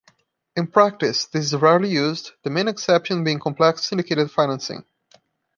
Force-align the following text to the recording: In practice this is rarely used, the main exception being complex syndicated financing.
In 0.55 0.65
practice 0.65 1.27
this 1.27 1.45
is 1.45 1.55
rarely 1.55 1.89
used, 1.91 2.31
the 2.41 2.49
main 2.49 2.67
exception 2.67 3.23
being 3.23 3.37
complex 3.39 3.85
syndicated 3.87 4.31
financing. 4.31 4.83